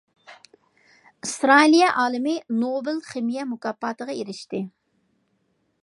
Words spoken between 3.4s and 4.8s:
مۇكاپاتىغا ئېرىشتى.